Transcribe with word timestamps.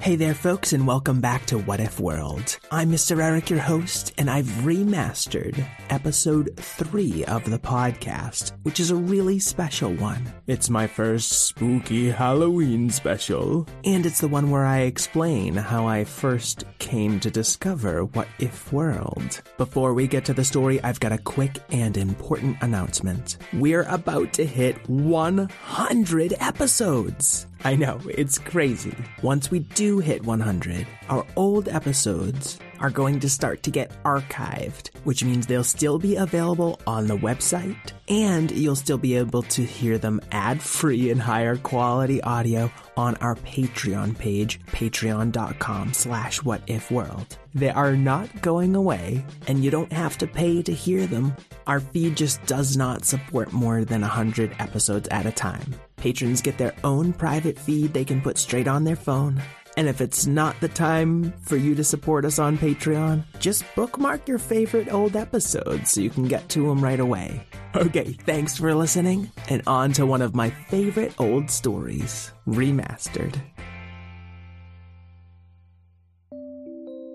Hey 0.00 0.14
there, 0.14 0.32
folks, 0.32 0.72
and 0.72 0.86
welcome 0.86 1.20
back 1.20 1.44
to 1.46 1.58
What 1.58 1.80
If 1.80 1.98
World. 1.98 2.56
I'm 2.70 2.92
Mr. 2.92 3.20
Eric, 3.20 3.50
your 3.50 3.58
host, 3.58 4.12
and 4.16 4.30
I've 4.30 4.46
remastered 4.62 5.62
episode 5.90 6.54
three 6.56 7.24
of 7.24 7.44
the 7.44 7.58
podcast, 7.58 8.52
which 8.62 8.78
is 8.78 8.92
a 8.92 8.96
really 8.96 9.40
special 9.40 9.92
one. 9.94 10.32
It's 10.46 10.70
my 10.70 10.86
first 10.86 11.32
spooky 11.48 12.10
Halloween 12.10 12.90
special, 12.90 13.66
and 13.84 14.06
it's 14.06 14.20
the 14.20 14.28
one 14.28 14.50
where 14.50 14.64
I 14.64 14.82
explain 14.82 15.54
how 15.54 15.86
I 15.86 16.04
first 16.04 16.64
came 16.78 17.18
to 17.20 17.30
discover 17.30 18.04
What 18.04 18.28
If 18.38 18.72
World. 18.72 19.42
Before 19.58 19.94
we 19.94 20.06
get 20.06 20.24
to 20.26 20.32
the 20.32 20.44
story, 20.44 20.80
I've 20.84 21.00
got 21.00 21.12
a 21.12 21.18
quick 21.18 21.58
and 21.70 21.96
important 21.96 22.56
announcement. 22.62 23.38
We're 23.52 23.82
about 23.82 24.32
to 24.34 24.46
hit 24.46 24.88
100 24.88 26.34
episodes. 26.38 27.46
I 27.64 27.74
know, 27.74 28.00
it's 28.08 28.38
crazy. 28.38 28.94
Once 29.22 29.50
we 29.50 29.60
do 29.60 29.98
hit 29.98 30.24
100, 30.24 30.86
our 31.08 31.26
old 31.36 31.68
episodes 31.68 32.58
are 32.78 32.90
going 32.90 33.18
to 33.20 33.28
start 33.28 33.62
to 33.64 33.70
get 33.70 33.90
archived, 34.04 34.94
which 35.04 35.24
means 35.24 35.46
they'll 35.46 35.64
still 35.64 35.98
be 35.98 36.16
available 36.16 36.80
on 36.86 37.06
the 37.08 37.16
website 37.16 37.92
and 38.08 38.50
you'll 38.52 38.76
still 38.76 38.98
be 38.98 39.16
able 39.16 39.42
to 39.42 39.64
hear 39.64 39.98
them 39.98 40.20
ad 40.30 40.62
free 40.62 41.10
and 41.10 41.20
higher 41.20 41.56
quality 41.56 42.20
audio 42.22 42.70
on 42.96 43.16
our 43.16 43.34
Patreon 43.36 44.16
page, 44.16 44.60
patreon.com 44.66 45.92
slash 45.92 46.40
whatifworld. 46.40 47.36
They 47.54 47.70
are 47.70 47.96
not 47.96 48.40
going 48.40 48.76
away 48.76 49.24
and 49.48 49.64
you 49.64 49.70
don't 49.70 49.92
have 49.92 50.16
to 50.18 50.26
pay 50.26 50.62
to 50.62 50.72
hear 50.72 51.06
them. 51.06 51.34
Our 51.66 51.80
feed 51.80 52.16
just 52.16 52.44
does 52.46 52.76
not 52.76 53.04
support 53.04 53.52
more 53.52 53.84
than 53.84 54.02
100 54.02 54.54
episodes 54.60 55.08
at 55.08 55.26
a 55.26 55.32
time. 55.32 55.74
Patrons 55.98 56.40
get 56.40 56.58
their 56.58 56.74
own 56.84 57.12
private 57.12 57.58
feed 57.58 57.92
they 57.92 58.04
can 58.04 58.20
put 58.20 58.38
straight 58.38 58.68
on 58.68 58.84
their 58.84 58.96
phone. 58.96 59.42
And 59.76 59.88
if 59.88 60.00
it's 60.00 60.26
not 60.26 60.58
the 60.60 60.68
time 60.68 61.32
for 61.42 61.56
you 61.56 61.74
to 61.76 61.84
support 61.84 62.24
us 62.24 62.38
on 62.38 62.58
Patreon, 62.58 63.24
just 63.38 63.64
bookmark 63.76 64.26
your 64.26 64.38
favorite 64.38 64.92
old 64.92 65.14
episodes 65.14 65.92
so 65.92 66.00
you 66.00 66.10
can 66.10 66.26
get 66.26 66.48
to 66.48 66.66
them 66.66 66.82
right 66.82 66.98
away. 66.98 67.46
Okay, 67.76 68.12
thanks 68.24 68.56
for 68.56 68.74
listening, 68.74 69.30
and 69.48 69.62
on 69.66 69.92
to 69.92 70.06
one 70.06 70.22
of 70.22 70.34
my 70.34 70.50
favorite 70.50 71.14
old 71.20 71.50
stories, 71.50 72.32
remastered. 72.48 73.40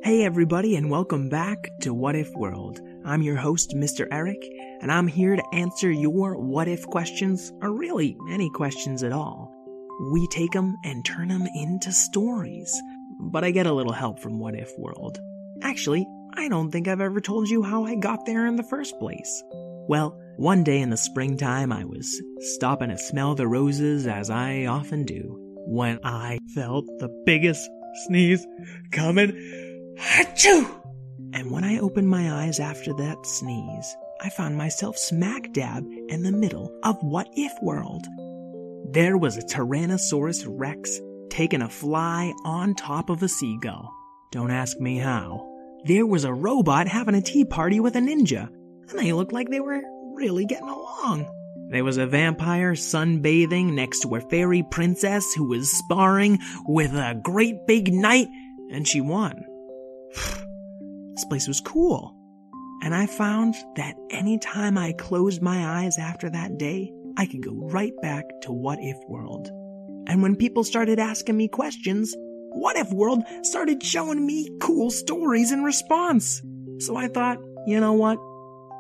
Hey, 0.04 0.24
everybody, 0.24 0.76
and 0.76 0.90
welcome 0.90 1.30
back 1.30 1.70
to 1.82 1.94
What 1.94 2.16
If 2.16 2.30
World. 2.36 2.82
I'm 3.06 3.22
your 3.22 3.36
host, 3.36 3.72
Mr. 3.76 4.08
Eric, 4.12 4.38
and 4.82 4.92
I'm 4.92 5.08
here 5.08 5.36
to 5.36 5.44
answer 5.54 5.92
your 5.92 6.38
what 6.38 6.70
if 6.70 6.86
questions, 6.88 7.52
or 7.62 7.72
really 7.72 8.16
any 8.32 8.50
questions 8.52 9.04
at 9.04 9.12
all. 9.12 9.54
We 10.12 10.26
take 10.28 10.52
them 10.52 10.78
and 10.86 11.04
turn 11.04 11.28
them 11.28 11.46
into 11.54 11.92
stories. 11.92 12.74
But 13.20 13.44
I 13.44 13.52
get 13.52 13.68
a 13.68 13.74
little 13.74 13.92
help 13.92 14.20
from 14.20 14.40
What 14.40 14.56
If 14.56 14.72
World. 14.78 15.20
Actually, 15.62 16.08
I 16.36 16.48
don't 16.48 16.72
think 16.72 16.88
I've 16.88 17.02
ever 17.02 17.20
told 17.20 17.50
you 17.50 17.62
how 17.62 17.84
I 17.86 17.96
got 17.96 18.26
there 18.26 18.48
in 18.48 18.56
the 18.56 18.64
first 18.64 18.98
place. 19.00 19.44
Well, 19.88 20.18
one 20.38 20.64
day 20.64 20.80
in 20.80 20.90
the 20.90 20.98
springtime, 20.98 21.72
I 21.72 21.84
was 21.84 22.22
stopping 22.40 22.90
to 22.90 22.98
smell 22.98 23.36
the 23.36 23.48
roses 23.48 24.08
as 24.08 24.30
I 24.30 24.66
often 24.66 25.04
do 25.04 25.38
when 25.68 26.00
I 26.04 26.40
felt 26.56 26.86
the 27.00 27.10
biggest 27.26 27.70
sneeze 28.08 28.46
coming. 28.92 29.32
Achoo! 30.00 30.83
And 31.34 31.50
when 31.50 31.64
I 31.64 31.80
opened 31.80 32.08
my 32.08 32.32
eyes 32.32 32.60
after 32.60 32.94
that 32.94 33.26
sneeze, 33.26 33.98
I 34.22 34.30
found 34.30 34.56
myself 34.56 34.98
smack 34.98 35.52
dab 35.52 35.84
in 36.08 36.22
the 36.22 36.32
middle 36.32 36.72
of 36.84 36.96
What 37.02 37.28
If 37.34 37.52
World. 37.64 38.06
There 38.92 39.18
was 39.18 39.36
a 39.38 39.42
Tyrannosaurus 39.42 40.46
Rex 40.48 41.00
taking 41.32 41.64
a 41.64 41.70
fly 41.70 42.32
on 42.46 42.76
top 42.76 43.10
of 43.10 43.24
a 43.24 43.28
seagull. 43.28 43.92
Don't 44.32 44.52
ask 44.52 44.80
me 44.80 44.98
how. 45.00 45.50
There 45.86 46.06
was 46.06 46.24
a 46.24 46.34
robot 46.34 46.88
having 46.88 47.16
a 47.16 47.22
tea 47.22 47.46
party 47.46 47.80
with 47.80 47.96
a 47.96 48.00
ninja, 48.00 48.48
and 48.90 49.00
they 49.00 49.12
looked 49.12 49.34
like 49.34 49.50
they 49.50 49.60
were 49.60 49.82
really 50.14 50.46
getting 50.46 50.70
along. 50.70 51.28
There 51.70 51.84
was 51.84 51.98
a 51.98 52.06
vampire 52.06 52.74
sunbathing 52.74 53.74
next 53.74 54.02
to 54.02 54.16
a 54.16 54.22
fairy 54.22 54.64
princess 54.70 55.34
who 55.34 55.50
was 55.50 55.72
sparring 55.72 56.38
with 56.68 56.94
a 56.94 57.20
great 57.24 57.66
big 57.66 57.92
knight, 57.92 58.28
and 58.72 58.88
she 58.88 59.02
won. 59.02 59.44
this 61.14 61.26
place 61.26 61.48
was 61.48 61.62
cool. 61.62 62.16
And 62.82 62.94
I 62.94 63.06
found 63.06 63.56
that 63.76 63.96
anytime 64.10 64.78
I 64.78 64.94
closed 64.94 65.42
my 65.42 65.82
eyes 65.82 65.98
after 65.98 66.30
that 66.30 66.58
day, 66.58 66.92
I 67.18 67.26
could 67.26 67.44
go 67.44 67.54
right 67.54 67.94
back 68.02 68.26
to 68.42 68.52
What 68.52 68.80
If 68.82 68.98
World. 69.08 69.50
And 70.08 70.22
when 70.22 70.36
people 70.36 70.64
started 70.64 71.00
asking 71.00 71.38
me 71.38 71.48
questions, 71.48 72.14
What 72.50 72.76
If 72.76 72.92
World 72.92 73.24
started 73.44 73.82
showing 73.84 74.26
me 74.26 74.50
cool 74.60 74.90
stories 74.92 75.52
in 75.52 75.64
response. 75.64 76.42
So 76.80 76.98
I 76.98 77.08
thought, 77.08 77.38
you 77.68 77.80
know 77.80 77.94
what? 77.94 78.18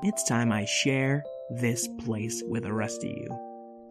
It's 0.03 0.27
time 0.27 0.51
I 0.51 0.65
share 0.65 1.23
this 1.61 1.87
place 2.03 2.43
with 2.47 2.63
the 2.63 2.73
rest 2.73 3.03
of 3.03 3.09
you. 3.09 3.27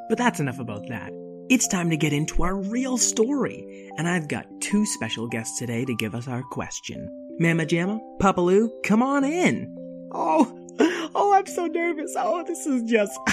But 0.09 0.19
that's 0.19 0.41
enough 0.41 0.59
about 0.59 0.89
that. 0.89 1.11
It's 1.49 1.69
time 1.69 1.91
to 1.91 1.97
get 1.97 2.13
into 2.13 2.43
our 2.43 2.57
real 2.57 2.99
story. 2.99 3.91
And 3.97 4.09
I've 4.09 4.29
got 4.29 4.47
two 4.61 4.85
special 4.85 5.27
guests 5.29 5.59
today 5.59 5.85
to 5.85 5.95
give 5.95 6.15
us 6.15 6.29
our 6.29 6.43
question. 6.51 7.09
Mama 7.39 7.65
Jamma, 7.65 8.01
Papaloo, 8.21 8.69
come 8.85 9.03
on 9.03 9.25
in. 9.25 9.75
Oh, 10.13 10.62
oh, 11.15 11.35
I'm 11.35 11.47
so 11.47 11.67
nervous. 11.67 12.15
Oh, 12.17 12.45
this 12.45 12.67
is 12.67 12.83
just. 12.83 13.19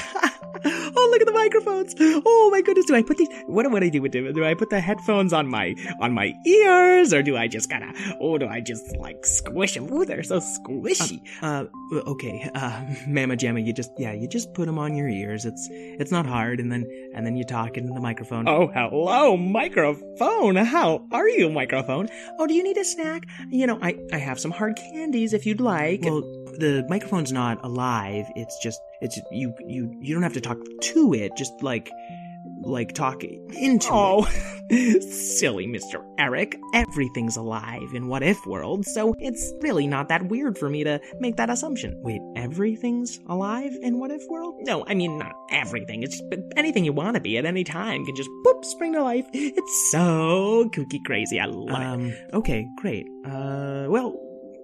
oh, 0.66 1.08
look 1.12 1.22
at 1.22 1.28
the 1.28 1.34
microphones. 1.34 1.96
Oh 2.00 2.50
my 2.52 2.62
goodness. 2.62 2.86
Do 2.86 2.96
I 2.96 3.04
put 3.04 3.18
these? 3.18 3.30
What 3.46 3.64
do 3.64 3.76
I 3.76 3.90
do 3.90 4.02
with 4.02 4.12
them? 4.12 4.32
Do 4.34 4.46
I 4.46 4.54
put 4.54 4.70
the 4.70 4.80
headphones 4.80 5.34
on 5.34 5.48
my 5.48 5.76
on 6.02 6.14
my 6.14 6.34
ears, 6.46 7.14
or 7.14 7.22
do 7.22 7.38
I 7.38 7.48
just 7.48 7.70
kind 7.70 7.84
of? 7.84 7.96
Oh, 8.20 8.38
do 8.38 8.48
I 8.48 8.60
just 8.60 8.96
like 8.98 9.26
squish 9.26 9.76
them? 9.76 9.88
Oh, 9.92 10.06
they're 10.06 10.24
so 10.24 10.40
squishy. 10.40 11.22
Uh, 11.42 11.66
uh 11.94 11.96
okay, 12.12 12.50
uh, 12.56 12.86
Mama 13.08 13.36
Jamma, 13.36 13.66
you 13.66 13.74
just 13.74 13.92
yeah, 13.98 14.14
you 14.14 14.28
just 14.28 14.54
put 14.54 14.66
them 14.66 14.80
on 14.80 14.96
your 14.96 15.08
ears. 15.08 15.46
It's 15.46 15.68
it's 15.72 16.12
not 16.12 16.26
hard, 16.26 16.60
and 16.60 16.72
then 16.72 16.86
and 17.14 17.26
then 17.26 17.36
you 17.36 17.44
talk 17.44 17.78
into 17.78 17.94
the 17.94 18.02
microphone. 18.02 18.48
Oh, 18.48 18.68
hello, 18.68 19.38
microphone. 19.38 20.56
How 20.56 21.06
are 21.12 21.30
you, 21.30 21.50
microphone? 21.50 22.10
Oh, 22.40 22.48
do 22.48 22.54
you 22.54 22.64
need 22.64 22.78
a 22.78 22.86
snack? 22.86 23.24
You 23.50 23.68
know, 23.68 23.80
I 23.82 23.98
I 24.12 24.18
have 24.18 24.40
some 24.40 24.52
hard 24.52 24.76
candies 24.76 25.34
if 25.34 25.46
you'd 25.46 25.62
like. 25.62 26.02
Well, 26.04 26.24
the 26.59 26.86
microphone's 26.90 27.31
not 27.31 27.64
alive. 27.64 28.25
It's 28.36 28.58
just 28.59 28.81
it's 29.02 29.20
you 29.31 29.53
you 29.66 29.96
you 30.02 30.14
don't 30.14 30.24
have 30.24 30.34
to 30.34 30.42
talk 30.42 30.58
to 30.81 31.14
it. 31.14 31.31
Just 31.38 31.53
like 31.62 31.90
like 32.62 32.94
talk 32.94 33.24
into 33.24 33.90
oh. 33.92 34.28
it. 34.69 35.03
Silly 35.03 35.66
Mr. 35.66 36.06
Eric. 36.19 36.59
Everything's 36.74 37.38
alive 37.38 37.90
in 37.94 38.08
What 38.08 38.22
If 38.22 38.38
World, 38.46 38.86
so 38.86 39.16
it's 39.18 39.53
really 39.62 39.88
not 39.88 40.09
that 40.09 40.28
weird 40.28 40.58
for 40.58 40.69
me 40.69 40.84
to 40.84 41.00
make 41.19 41.38
that 41.38 41.50
assumption. 41.50 42.00
Wait, 42.03 42.22
everything's 42.36 43.19
alive 43.28 43.75
in 43.81 44.00
What 44.00 44.12
If 44.12 44.22
World? 44.30 44.56
No, 44.59 44.86
I 44.86 44.94
mean 44.94 45.18
not 45.18 45.34
everything. 45.50 46.04
It's 46.04 46.19
just 46.19 46.34
anything 46.56 46.86
you 46.86 46.94
want 46.94 47.16
to 47.16 47.22
be 47.22 47.38
at 47.38 47.45
any 47.45 47.63
time 47.63 48.06
can 48.06 48.16
just 48.16 48.30
boop 48.45 48.63
spring 48.66 48.94
to 48.94 49.04
life. 49.04 49.25
It's 49.34 49.92
so 49.92 50.69
kooky 50.75 51.00
crazy. 51.06 51.39
I 51.39 51.45
love 51.45 51.81
um, 51.81 52.10
it. 52.10 52.34
Okay, 52.34 52.68
great. 52.78 53.07
Uh, 53.25 53.88
well, 53.89 54.16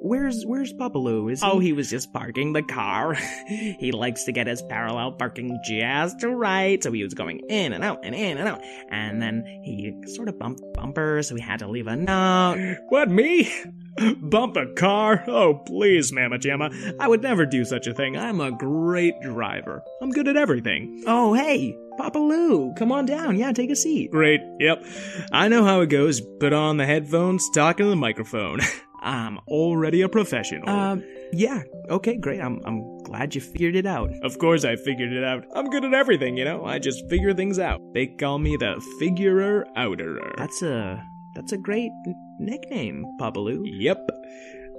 Where's 0.06 0.44
where's 0.46 0.72
Papaloo? 0.72 1.32
Is 1.32 1.42
oh, 1.42 1.48
he? 1.48 1.56
Oh, 1.56 1.60
he 1.60 1.74
was 1.74 1.90
just 1.90 2.14
parking 2.14 2.54
the 2.54 2.62
car. 2.62 3.16
he 3.48 3.92
likes 3.92 4.26
to 4.26 4.32
get 4.32 4.46
his 4.46 4.62
parallel 4.62 5.14
parking 5.14 5.60
just 5.66 6.22
right, 6.24 6.82
so 6.84 6.92
he 6.92 7.04
was 7.04 7.16
going 7.16 7.40
in 7.50 7.74
and 7.74 7.84
out 7.84 8.02
and 8.04 8.14
in 8.14 8.38
and 8.38 8.48
out. 8.48 8.62
And 8.92 9.20
then 9.20 9.44
he 9.64 9.96
sort 10.14 10.30
of 10.30 10.38
bumped 10.38 10.62
bumper, 10.76 11.24
so 11.24 11.34
he 11.34 11.42
had 11.42 11.58
to 11.60 11.68
leave 11.68 11.88
a 11.88 11.96
note. 11.96 12.78
What 12.90 13.10
me? 13.10 13.52
Bump 14.18 14.58
a 14.58 14.68
car? 14.74 15.24
Oh, 15.26 15.56
please, 15.66 16.12
Mama 16.12 16.38
Jamma. 16.38 16.96
I 17.00 17.08
would 17.08 17.24
never 17.24 17.46
do 17.46 17.66
such 17.66 17.88
a 17.88 17.94
thing. 17.94 18.16
I'm 18.16 18.42
a 18.42 18.52
great 18.52 19.20
driver. 19.22 19.82
I'm 20.02 20.12
good 20.12 20.28
at 20.28 20.36
everything. 20.36 21.04
Oh, 21.08 21.34
hey, 21.34 21.76
Papaloo, 21.98 22.76
come 22.78 22.92
on 22.92 23.06
down. 23.06 23.38
Yeah, 23.38 23.54
take 23.54 23.72
a 23.72 23.76
seat. 23.76 24.12
Great. 24.12 24.42
Yep. 24.60 24.86
I 25.32 25.48
know 25.48 25.64
how 25.64 25.82
it 25.82 25.88
goes. 25.88 26.22
Put 26.40 26.52
on 26.52 26.78
the 26.78 26.86
headphones, 26.86 27.50
talk 27.52 27.80
into 27.80 27.90
the 27.90 27.96
microphone. 27.96 28.60
I'm 29.06 29.38
already 29.48 30.02
a 30.02 30.10
professional. 30.10 30.68
Um, 30.70 31.04
Yeah, 31.32 31.62
okay, 31.90 32.18
great. 32.18 32.42
I'm 32.42 32.60
I'm 32.66 32.98
glad 33.04 33.36
you 33.36 33.42
figured 33.42 33.76
it 33.76 33.86
out. 33.86 34.10
Of 34.24 34.38
course 34.40 34.66
I 34.66 34.76
figured 34.76 35.14
it 35.14 35.24
out. 35.24 35.46
I'm 35.54 35.70
good 35.70 35.86
at 35.86 35.94
everything, 35.94 36.38
you 36.38 36.46
know? 36.46 36.66
I 36.66 36.80
just 36.80 37.08
figure 37.10 37.34
things 37.34 37.60
out. 37.60 37.82
They 37.94 38.08
call 38.08 38.40
me 38.40 38.58
the 38.58 38.82
figurer 39.00 39.64
outerer. 39.78 40.34
That's 40.38 40.62
a 40.62 41.04
that's 41.36 41.52
a 41.52 41.58
great 41.58 41.92
nickname, 42.40 43.06
Papaloo. 43.20 43.62
Yep. 43.66 44.10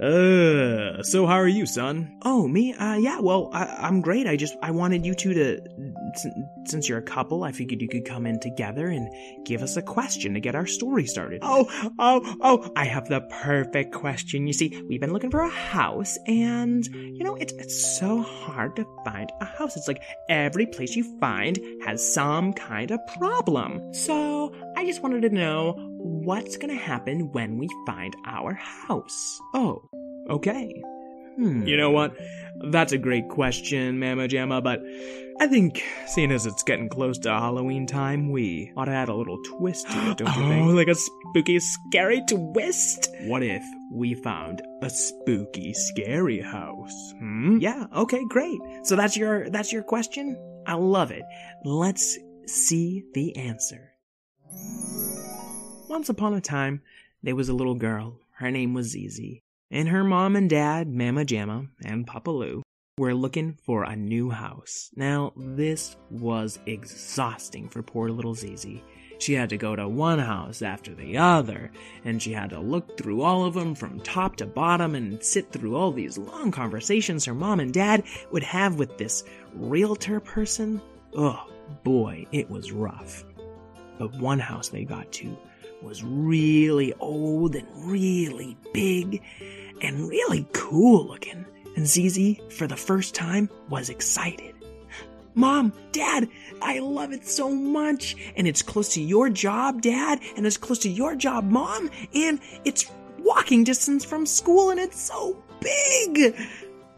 Uh, 0.01 1.03
so 1.03 1.27
how 1.27 1.37
are 1.37 1.49
you, 1.49 1.65
son? 1.65 2.19
Oh, 2.23 2.47
me? 2.47 2.75
Uh, 2.75 2.97
yeah. 2.97 3.19
Well, 3.21 3.51
I, 3.55 3.65
I'm 3.65 4.03
great. 4.03 4.27
I 4.27 4.37
just 4.37 4.55
I 4.63 4.71
wanted 4.71 5.07
you 5.07 5.15
two 5.15 5.33
to, 5.33 5.61
since 6.67 6.87
you're 6.87 6.99
a 6.99 7.03
couple, 7.03 7.45
I 7.45 7.53
figured 7.53 7.81
you 7.81 7.89
could 7.89 8.05
come 8.05 8.27
in 8.27 8.39
together 8.39 8.89
and 8.89 9.09
give 9.47 9.63
us 9.63 9.79
a 9.79 9.83
question 9.83 10.35
to 10.35 10.41
get 10.41 10.55
our 10.55 10.67
story 10.67 11.07
started. 11.07 11.41
Oh, 11.43 11.67
oh, 11.99 12.37
oh, 12.43 12.71
I 12.77 12.85
have 12.85 13.09
the 13.09 13.23
perfect 13.23 13.95
question. 13.95 14.47
You 14.47 14.53
see, 14.53 14.83
we've 14.87 15.01
been 15.01 15.15
looking 15.15 15.31
for 15.31 15.41
a 15.41 15.49
house, 15.49 16.19
and 16.27 16.85
you 16.85 17.25
know, 17.25 17.37
it's 17.37 17.55
it's 17.55 17.99
so 17.99 18.21
hard 18.21 18.77
to 18.77 18.87
find 19.05 19.33
a 19.41 19.47
house. 19.47 19.79
It's 19.79 19.89
like 19.89 20.03
every 20.29 20.67
place 20.67 20.95
you 20.95 21.19
find 21.19 21.59
has 21.87 22.13
some 22.13 22.53
kind 22.53 22.91
of 22.91 23.01
problem. 23.19 23.95
So 23.95 24.53
I 24.77 24.85
just 24.85 25.03
wanted 25.03 25.23
to 25.23 25.31
know 25.31 25.75
what's 25.99 26.57
gonna 26.57 26.75
happen 26.75 27.33
when 27.33 27.59
we 27.59 27.69
find 27.87 28.15
our 28.27 28.55
house. 28.55 29.41
oh. 29.55 29.89
Okay. 30.29 30.83
Hmm. 31.37 31.67
You 31.67 31.77
know 31.77 31.91
what? 31.91 32.17
That's 32.71 32.93
a 32.93 32.99
great 32.99 33.29
question, 33.29 34.01
Mama 34.01 34.27
Jamma, 34.27 34.63
but 34.63 34.81
I 35.39 35.47
think, 35.47 35.83
seeing 36.07 36.33
as 36.33 36.47
it's 36.47 36.63
getting 36.63 36.89
close 36.89 37.19
to 37.21 37.29
Halloween 37.31 37.87
time, 37.87 38.33
we 38.33 38.73
ought 38.77 38.87
to 38.87 38.93
add 38.93 39.09
a 39.09 39.15
little 39.15 39.39
twist 39.45 39.87
to 39.91 40.11
it, 40.11 40.19
don't 40.19 40.35
you 40.37 40.43
oh, 40.45 40.49
think? 40.49 40.73
like 40.75 40.89
a 40.89 40.95
spooky, 40.95 41.61
scary 41.61 42.23
twist. 42.29 43.11
What 43.25 43.43
if 43.43 43.63
we 43.93 44.15
found 44.15 44.63
a 44.83 44.91
spooky, 44.91 45.75
scary 45.75 46.41
house? 46.41 47.13
Hmm? 47.19 47.59
Yeah, 47.59 47.85
okay, 47.95 48.25
great. 48.29 48.59
So 48.85 48.97
that's 48.97 49.17
your 49.17 49.49
that's 49.51 49.73
your 49.73 49.83
question? 49.83 50.37
I 50.67 50.75
love 50.75 51.11
it. 51.11 51.23
Let's 51.65 52.19
see 52.47 53.05
the 53.15 53.37
answer. 53.37 53.93
Once 55.89 56.09
upon 56.09 56.35
a 56.35 56.41
time, 56.41 56.83
there 57.23 57.37
was 57.37 57.49
a 57.49 57.55
little 57.55 57.75
girl. 57.75 58.21
Her 58.33 58.51
name 58.51 58.75
was 58.75 58.89
Zizi. 58.89 59.43
And 59.71 59.89
her 59.89 60.05
mom 60.05 60.37
and 60.37 60.49
dad, 60.49 60.89
Mama 60.89 61.25
Jamma 61.25 61.69
and 61.85 62.07
Papaloo, 62.07 62.63
were 62.99 63.15
looking 63.15 63.59
for 63.65 63.85
a 63.85 63.95
new 63.95 64.31
house. 64.31 64.91
Now, 64.97 65.35
this 65.37 65.97
was 66.11 66.59
exhausting 66.65 67.69
for 67.69 67.83
poor 67.83 68.09
little 68.09 68.35
Zizi. 68.35 68.83
She 69.19 69.35
had 69.35 69.51
to 69.51 69.59
go 69.59 69.77
to 69.77 69.87
one 69.87 70.19
house 70.19 70.63
after 70.63 70.95
the 70.95 71.19
other, 71.19 71.71
and 72.05 72.23
she 72.23 72.33
had 72.33 72.51
to 72.51 72.59
look 72.59 72.97
through 72.97 73.21
all 73.21 73.45
of 73.45 73.53
them 73.53 73.75
from 73.75 74.01
top 74.01 74.37
to 74.37 74.47
bottom 74.47 74.95
and 74.95 75.23
sit 75.23 75.53
through 75.53 75.77
all 75.77 75.93
these 75.93 76.17
long 76.17 76.51
conversations 76.51 77.27
her 77.27 77.35
mom 77.35 77.61
and 77.61 77.75
dad 77.75 78.05
would 78.33 78.45
have 78.45 78.79
with 78.79 78.97
this 78.97 79.25
realtor 79.55 80.21
person. 80.21 80.81
Oh 81.15 81.51
boy, 81.85 82.27
it 82.33 82.49
was 82.49 82.73
rough. 82.73 83.26
But 83.99 84.15
one 84.17 84.39
house 84.39 84.69
they 84.69 84.85
got 84.85 85.11
to 85.13 85.37
was 85.83 86.03
really 86.03 86.93
old 86.95 87.55
and 87.55 87.67
really 87.75 88.57
big 88.73 89.23
and 89.81 90.09
really 90.09 90.47
cool 90.53 91.07
looking. 91.07 91.45
And 91.77 91.87
Zizi, 91.87 92.41
for 92.51 92.67
the 92.67 92.77
first 92.77 93.15
time, 93.15 93.51
was 93.69 93.91
excited. 93.91 94.55
Mom, 95.35 95.75
Dad, 95.93 96.29
I 96.63 96.79
love 96.79 97.13
it 97.13 97.27
so 97.27 97.51
much. 97.51 98.17
And 98.37 98.49
it's 98.49 98.63
close 98.63 98.95
to 98.95 99.03
your 99.03 99.29
job, 99.29 99.83
Dad, 99.83 100.21
and 100.37 100.47
it's 100.47 100.57
close 100.57 100.79
to 100.81 100.89
your 100.89 101.15
job, 101.15 101.45
Mom, 101.51 101.91
and 102.15 102.41
it's 102.65 102.91
walking 103.19 103.65
distance 103.65 104.05
from 104.05 104.25
school 104.25 104.71
and 104.71 104.81
it's 104.81 105.01
so 105.01 105.43
big. 105.61 106.35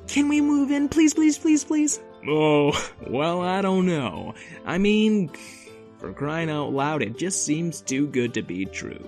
Can 0.07 0.29
we 0.29 0.41
move 0.41 0.71
in, 0.71 0.89
please, 0.89 1.15
please, 1.15 1.37
please, 1.37 1.65
please? 1.65 2.01
Oh, 2.29 2.73
well, 3.09 3.43
I 3.43 3.61
don't 3.61 3.87
know. 3.87 4.35
I 4.65 4.79
mean, 4.79 5.31
for 5.99 6.13
crying 6.13 6.51
out 6.51 6.73
loud, 6.73 7.03
it 7.03 7.19
just 7.19 7.45
seems 7.45 7.81
too 7.81 8.07
good 8.07 8.35
to 8.35 8.43
be 8.43 8.65
true. 8.65 9.05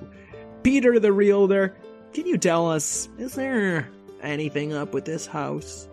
Peter 0.62 0.98
the 0.98 1.12
Realtor, 1.12 1.74
can 2.12 2.26
you 2.26 2.36
tell 2.36 2.70
us, 2.70 3.08
is 3.18 3.34
there 3.34 3.88
anything 4.22 4.72
up 4.72 4.92
with 4.92 5.04
this 5.04 5.26
house? 5.26 5.88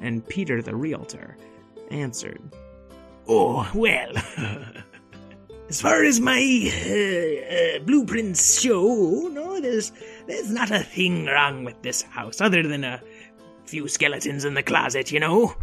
And 0.00 0.26
Peter 0.26 0.62
the 0.62 0.74
Realtor 0.74 1.36
answered, 1.90 2.40
Oh, 3.28 3.70
well, 3.74 4.12
as 5.68 5.80
far 5.80 6.02
as 6.02 6.18
my 6.18 6.40
uh, 6.40 7.54
uh, 7.54 7.78
blueprints 7.84 8.60
show, 8.60 9.28
no, 9.32 9.60
there's 9.60 9.92
there's 10.26 10.50
not 10.50 10.70
a 10.70 10.80
thing 10.80 11.26
wrong 11.26 11.64
with 11.64 11.80
this 11.82 12.02
house 12.02 12.40
other 12.40 12.62
than 12.62 12.84
a 12.84 13.02
few 13.66 13.86
skeletons 13.86 14.46
in 14.46 14.54
the 14.54 14.62
closet, 14.62 15.12
you 15.12 15.20
know. 15.20 15.54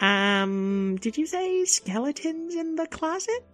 Um, 0.00 0.96
did 0.96 1.18
you 1.18 1.26
say 1.26 1.64
skeletons 1.64 2.54
in 2.54 2.76
the 2.76 2.86
closet? 2.86 3.44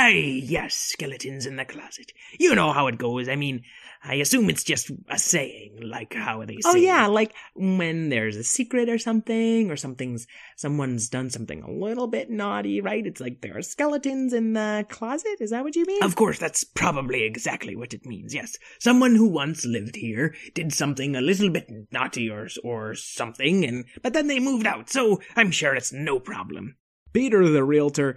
Aye, 0.00 0.42
yes, 0.44 0.74
skeletons 0.74 1.44
in 1.44 1.56
the 1.56 1.64
closet. 1.64 2.12
You 2.38 2.54
know 2.54 2.72
how 2.72 2.86
it 2.86 2.98
goes. 2.98 3.28
I 3.28 3.34
mean, 3.34 3.64
I 4.04 4.14
assume 4.14 4.48
it's 4.48 4.62
just 4.62 4.92
a 5.10 5.18
saying, 5.18 5.80
like 5.82 6.14
how 6.14 6.44
they 6.44 6.58
oh, 6.64 6.72
say. 6.72 6.78
Oh 6.78 6.80
yeah, 6.80 7.08
like 7.08 7.34
when 7.56 8.08
there's 8.08 8.36
a 8.36 8.44
secret 8.44 8.88
or 8.88 8.98
something, 8.98 9.72
or 9.72 9.76
something's 9.76 10.28
someone's 10.56 11.08
done 11.08 11.30
something 11.30 11.64
a 11.64 11.70
little 11.72 12.06
bit 12.06 12.30
naughty, 12.30 12.80
right? 12.80 13.04
It's 13.04 13.20
like 13.20 13.40
there 13.40 13.58
are 13.58 13.62
skeletons 13.62 14.32
in 14.32 14.52
the 14.52 14.86
closet. 14.88 15.38
Is 15.40 15.50
that 15.50 15.64
what 15.64 15.74
you 15.74 15.84
mean? 15.84 16.04
Of 16.04 16.14
course, 16.14 16.38
that's 16.38 16.62
probably 16.62 17.24
exactly 17.24 17.74
what 17.74 17.92
it 17.92 18.06
means. 18.06 18.32
Yes, 18.32 18.56
someone 18.78 19.16
who 19.16 19.26
once 19.26 19.66
lived 19.66 19.96
here 19.96 20.32
did 20.54 20.72
something 20.72 21.16
a 21.16 21.20
little 21.20 21.50
bit 21.50 21.68
naughty 21.90 22.30
or 22.30 22.46
or 22.62 22.94
something, 22.94 23.64
and 23.64 23.84
but 24.00 24.12
then 24.12 24.28
they 24.28 24.38
moved 24.38 24.66
out. 24.68 24.90
So 24.90 25.20
I'm 25.34 25.50
sure 25.50 25.74
it's 25.74 25.92
no 25.92 26.20
problem. 26.20 26.76
Peter 27.12 27.48
the 27.48 27.64
Realtor, 27.64 28.16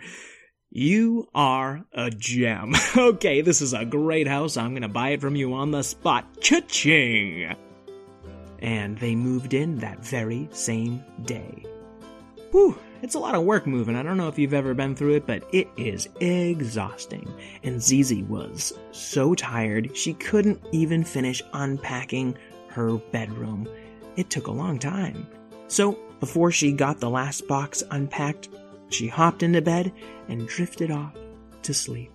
you 0.72 1.28
are 1.36 1.86
a 1.94 2.10
gem. 2.10 2.74
Okay, 2.98 3.42
this 3.42 3.62
is 3.62 3.74
a 3.74 3.86
great 3.86 4.28
house. 4.28 4.58
I'm 4.58 4.74
gonna 4.74 4.90
buy 4.90 5.10
it 5.10 5.22
from 5.22 5.36
you 5.36 5.54
on 5.54 5.72
the 5.72 5.84
spot. 5.84 6.26
Cha-ching! 6.42 7.56
and 8.62 8.98
they 9.00 9.16
moved 9.16 9.54
in 9.54 9.78
that 9.80 10.04
very 10.06 10.48
same 10.52 11.04
day. 11.26 11.66
Whew, 12.52 12.78
it's 13.02 13.16
a 13.16 13.20
lot 13.20 13.36
of 13.36 13.44
work 13.44 13.66
moving. 13.66 13.96
I 13.96 14.04
don't 14.04 14.18
know 14.18 14.28
if 14.28 14.38
you've 14.38 14.54
ever 14.54 14.74
been 14.74 14.96
through 14.96 15.16
it, 15.16 15.26
but 15.26 15.44
it 15.52 15.68
is 15.78 16.08
exhausting. 16.20 17.34
And 17.64 17.82
Zizi 17.82 18.24
was 18.24 18.74
so 18.92 19.34
tired, 19.34 19.96
she 19.98 20.14
couldn't 20.14 20.62
even 20.72 21.04
finish 21.04 21.42
unpacking 21.54 22.38
her 22.68 22.98
bedroom. 22.98 23.68
It 24.16 24.30
took 24.30 24.48
a 24.48 24.52
long 24.52 24.78
time. 24.78 25.28
So, 25.68 25.98
before 26.20 26.52
she 26.52 26.72
got 26.74 27.00
the 27.00 27.10
last 27.10 27.48
box 27.48 27.82
unpacked, 27.90 28.50
she 28.94 29.08
hopped 29.08 29.44
into 29.44 29.62
bed 29.62 29.92
and 30.28 30.48
drifted 30.48 30.92
off 30.92 31.16
to 31.64 31.74
sleep. 31.74 32.12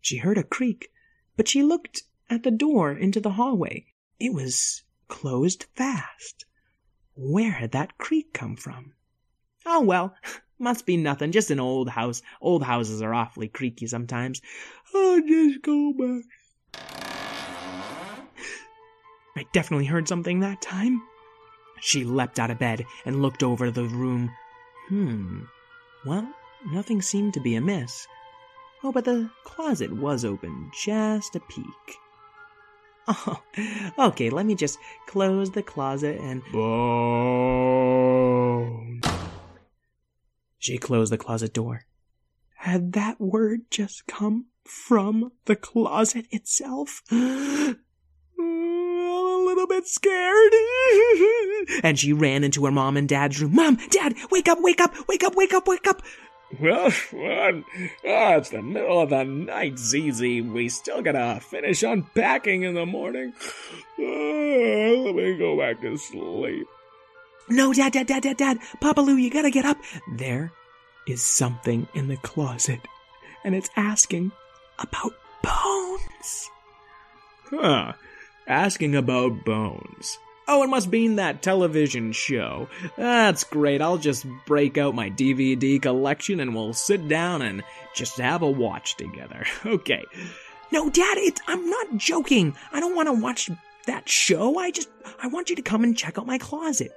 She 0.00 0.18
heard 0.18 0.38
a 0.38 0.44
creak, 0.44 0.90
but 1.36 1.48
she 1.48 1.62
looked 1.62 2.02
at 2.30 2.42
the 2.44 2.50
door 2.50 2.92
into 2.92 3.20
the 3.20 3.32
hallway. 3.32 3.86
It 4.20 4.32
was 4.32 4.82
closed 5.08 5.66
fast. 5.74 6.44
Where 7.14 7.52
had 7.52 7.72
that 7.72 7.98
creak 7.98 8.32
come 8.32 8.56
from? 8.56 8.92
Oh 9.64 9.80
well, 9.80 10.14
must 10.58 10.86
be 10.86 10.96
nothing, 10.96 11.32
just 11.32 11.50
an 11.50 11.58
old 11.58 11.88
house. 11.88 12.22
Old 12.40 12.62
houses 12.62 13.02
are 13.02 13.14
awfully 13.14 13.48
creaky 13.48 13.86
sometimes. 13.86 14.40
I'll 14.94 15.20
just 15.20 15.62
go 15.62 15.92
back. 15.92 16.24
I 19.36 19.44
definitely 19.52 19.86
heard 19.86 20.08
something 20.08 20.40
that 20.40 20.62
time. 20.62 21.02
She 21.80 22.04
leapt 22.04 22.38
out 22.38 22.50
of 22.50 22.58
bed 22.58 22.84
and 23.04 23.22
looked 23.22 23.42
over 23.42 23.70
the 23.70 23.84
room. 23.84 24.30
Hmm. 24.88 25.42
Well, 26.04 26.28
nothing 26.66 27.02
seemed 27.02 27.34
to 27.34 27.40
be 27.40 27.54
amiss. 27.56 28.06
Oh, 28.82 28.92
but 28.92 29.04
the 29.04 29.30
closet 29.44 29.92
was 29.92 30.24
open 30.24 30.70
just 30.72 31.36
a 31.36 31.40
peek. 31.40 31.66
Oh, 33.08 33.40
okay, 34.08 34.30
let 34.30 34.46
me 34.46 34.56
just 34.56 34.80
close 35.06 35.52
the 35.52 35.62
closet 35.62 36.18
and. 36.20 36.42
Bone. 36.52 37.76
She 40.58 40.78
closed 40.78 41.12
the 41.12 41.18
closet 41.18 41.54
door. 41.54 41.86
Had 42.56 42.94
that 42.94 43.20
word 43.20 43.70
just 43.70 44.08
come 44.08 44.46
from 44.64 45.30
the 45.44 45.54
closet 45.54 46.26
itself? 46.32 47.02
I'm 47.08 47.76
a 48.38 49.42
little 49.46 49.68
bit 49.68 49.86
scared. 49.86 50.52
and 51.82 51.98
she 51.98 52.12
ran 52.12 52.44
into 52.44 52.64
her 52.64 52.70
mom 52.70 52.96
and 52.96 53.08
dad's 53.08 53.40
room. 53.40 53.54
Mom, 53.54 53.76
dad, 53.90 54.14
wake 54.30 54.48
up, 54.48 54.58
wake 54.60 54.80
up, 54.80 54.94
wake 55.08 55.24
up, 55.24 55.34
wake 55.36 55.54
up, 55.54 55.66
wake 55.66 55.86
up. 55.86 56.02
Well, 56.60 56.92
well, 57.12 57.62
ah, 58.06 58.34
it's 58.36 58.50
the 58.50 58.62
middle 58.62 59.00
of 59.00 59.10
the 59.10 59.24
night, 59.24 59.78
Zizi. 59.78 60.40
We 60.40 60.68
still 60.68 61.02
gotta 61.02 61.40
finish 61.40 61.82
unpacking 61.82 62.62
in 62.62 62.74
the 62.74 62.86
morning. 62.86 63.32
Ah, 63.98 63.98
let 63.98 65.14
me 65.14 65.36
go 65.36 65.58
back 65.58 65.80
to 65.80 65.96
sleep. 65.96 66.66
No, 67.48 67.72
dad, 67.72 67.92
dad, 67.92 68.06
dad, 68.06 68.22
dad, 68.22 68.36
dad. 68.36 68.58
Papaloo, 68.80 69.20
you 69.20 69.30
gotta 69.30 69.50
get 69.50 69.64
up. 69.64 69.76
There 70.16 70.52
is 71.08 71.22
something 71.22 71.88
in 71.94 72.08
the 72.08 72.16
closet, 72.18 72.80
and 73.44 73.54
it's 73.54 73.70
asking 73.76 74.30
about 74.78 75.12
bones. 75.42 76.50
Huh. 77.50 77.92
Asking 78.46 78.94
about 78.94 79.44
bones. 79.44 80.18
Oh, 80.48 80.62
it 80.62 80.68
must 80.68 80.88
mean 80.88 81.16
that 81.16 81.42
television 81.42 82.12
show. 82.12 82.68
That's 82.96 83.42
great. 83.42 83.82
I'll 83.82 83.98
just 83.98 84.24
break 84.46 84.78
out 84.78 84.94
my 84.94 85.10
DVD 85.10 85.82
collection 85.82 86.38
and 86.38 86.54
we'll 86.54 86.72
sit 86.72 87.08
down 87.08 87.42
and 87.42 87.64
just 87.94 88.18
have 88.18 88.42
a 88.42 88.50
watch 88.50 88.96
together. 88.96 89.44
Okay. 89.66 90.04
No, 90.72 90.90
Dad, 90.90 91.16
it's, 91.18 91.40
I'm 91.46 91.68
not 91.68 91.96
joking. 91.96 92.56
I 92.72 92.80
don't 92.80 92.96
want 92.96 93.06
to 93.06 93.12
watch 93.12 93.50
that 93.86 94.08
show. 94.08 94.58
I 94.58 94.70
just, 94.72 94.88
I 95.22 95.28
want 95.28 95.48
you 95.48 95.56
to 95.56 95.62
come 95.62 95.84
and 95.84 95.96
check 95.96 96.18
out 96.18 96.26
my 96.26 96.38
closet. 96.38 96.92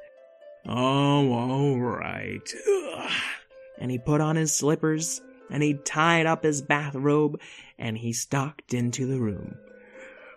Oh, 0.65 1.31
all 1.33 1.79
right. 1.79 2.41
And 3.81 3.89
he 3.89 3.97
put 3.97 4.19
on 4.19 4.35
his 4.35 4.53
slippers 4.53 5.21
and 5.49 5.63
he 5.63 5.75
tied 5.75 6.25
up 6.25 6.43
his 6.43 6.61
bathrobe 6.61 7.39
and 7.77 7.97
he 7.97 8.11
stalked 8.11 8.73
into 8.73 9.05
the 9.05 9.19
room. 9.21 9.57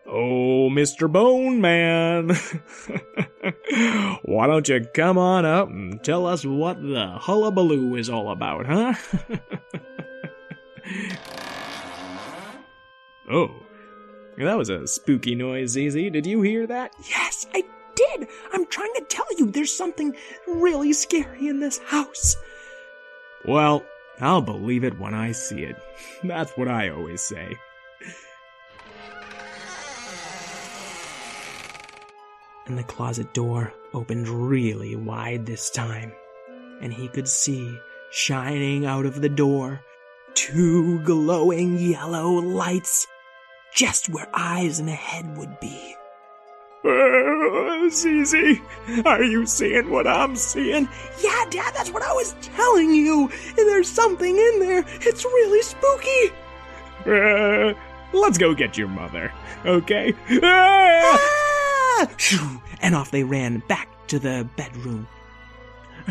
Oh, 0.07 0.69
Mr. 0.71 1.11
Bone 1.11 1.61
Man. 1.61 2.29
Why 4.25 4.47
don't 4.47 4.69
you 4.69 4.85
come 4.95 5.17
on 5.19 5.45
up 5.45 5.69
and 5.69 6.03
tell 6.03 6.27
us 6.27 6.45
what 6.45 6.83
the 6.83 7.07
hullabaloo 7.21 7.97
is 7.97 8.11
all 8.11 8.31
about, 8.31 8.67
huh? 8.67 8.95
oh, 13.31 13.51
that 14.39 14.59
was 14.59 14.69
a 14.71 14.87
spooky 14.87 15.35
noise, 15.35 15.71
Zizi. 15.71 16.11
Did 16.11 16.27
you 16.27 16.43
hear 16.43 16.67
that? 16.67 16.93
Yes, 17.09 17.47
I 17.55 17.63
did. 17.95 18.29
I'm 18.53 18.67
trying 18.67 18.93
to 18.95 19.05
tell 19.09 19.27
you 19.39 19.51
there's 19.51 19.75
something 19.75 20.15
really 20.47 20.93
scary 20.93 21.49
in 21.49 21.61
this 21.61 21.79
house. 21.79 22.37
Well, 23.45 23.85
I'll 24.21 24.43
believe 24.43 24.85
it 24.85 24.99
when 24.99 25.15
I 25.15 25.33
see 25.33 25.63
it. 25.63 25.77
That's 26.25 26.53
what 26.53 26.69
I 26.69 26.91
always 26.91 27.23
say. 27.23 27.57
And 32.73 32.79
the 32.79 32.85
closet 32.85 33.35
door 33.35 33.75
opened 33.93 34.31
really 34.31 34.97
wide 34.97 35.45
this 35.45 35.69
time, 35.69 36.11
and 36.81 36.91
he 36.91 37.07
could 37.07 37.29
see, 37.29 37.79
shining 38.11 38.87
out 38.87 39.05
of 39.05 39.21
the 39.21 39.29
door, 39.29 39.83
two 40.33 40.99
glowing 41.01 41.79
yellow 41.79 42.31
lights, 42.31 43.07
just 43.75 44.09
where 44.09 44.27
eyes 44.33 44.79
and 44.79 44.89
a 44.89 44.93
head 44.93 45.37
would 45.37 45.61
be. 45.61 45.95
Uh, 46.83 47.91
Zizi, 47.91 48.63
are 49.05 49.23
you 49.23 49.45
seeing 49.45 49.91
what 49.91 50.07
I'm 50.07 50.35
seeing? 50.35 50.89
Yeah, 51.23 51.45
Dad, 51.51 51.75
that's 51.75 51.91
what 51.91 52.03
I 52.03 52.13
was 52.15 52.35
telling 52.41 52.95
you. 52.95 53.31
There's 53.55 53.87
something 53.87 54.35
in 54.35 54.61
there. 54.61 54.83
It's 55.03 55.27
really 55.27 55.61
spooky. 55.61 56.35
Uh, 57.05 57.75
let's 58.15 58.39
go 58.39 58.55
get 58.55 58.79
your 58.79 58.89
mother, 58.89 59.31
okay? 59.67 60.15
Ah! 60.43 61.19
Ah! 61.21 61.42
Shoo! 62.17 62.61
And 62.81 62.95
off 62.95 63.11
they 63.11 63.25
ran 63.25 63.63
back 63.69 63.89
to 64.09 64.19
the 64.19 64.49
bedroom. 64.57 65.09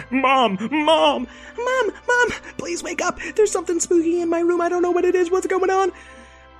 Mom, 0.09 0.57
Mom! 0.71 1.27
Mom, 1.57 1.91
Mom, 2.07 2.29
please 2.57 2.81
wake 2.81 3.01
up. 3.01 3.19
There's 3.35 3.51
something 3.51 3.79
spooky 3.79 4.21
in 4.21 4.29
my 4.29 4.39
room. 4.39 4.61
I 4.61 4.69
don't 4.69 4.81
know 4.81 4.91
what 4.91 5.05
it 5.05 5.15
is. 5.15 5.29
What's 5.29 5.47
going 5.47 5.69
on? 5.69 5.91